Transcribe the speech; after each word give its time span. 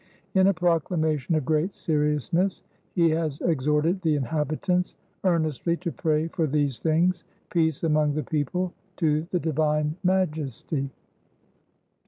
In 0.33 0.47
a 0.47 0.53
proclamation 0.55 1.35
of 1.35 1.45
great 1.45 1.75
seriousness, 1.75 2.63
he 2.95 3.11
has 3.11 3.39
exhorted 3.41 4.01
the 4.01 4.15
inhabitants 4.15 4.95
earnestly 5.23 5.77
to 5.77 5.91
pray 5.91 6.27
for 6.29 6.47
these 6.47 6.79
things 6.79 7.23
[peace 7.51 7.83
among 7.83 8.15
the 8.15 8.23
people] 8.23 8.73
to 8.97 9.27
the 9.29 9.39
Divine 9.39 9.95
Majesty. 10.03 10.89